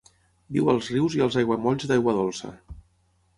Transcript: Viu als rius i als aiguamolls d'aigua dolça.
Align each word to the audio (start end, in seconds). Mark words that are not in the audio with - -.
Viu 0.55 0.71
als 0.71 0.87
rius 0.95 1.17
i 1.17 1.21
als 1.25 1.37
aiguamolls 1.41 1.85
d'aigua 1.93 2.17
dolça. 2.21 2.53